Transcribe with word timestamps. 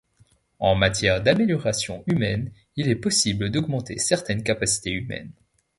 En 0.57 0.73
matière 0.73 1.21
d'amélioration 1.21 2.03
humaine, 2.07 2.51
il 2.75 2.89
est 2.89 2.95
possible 2.95 3.51
d'augmenter 3.51 3.99
certaines 3.99 4.41
capacités 4.41 4.89
humaines. 4.93 5.29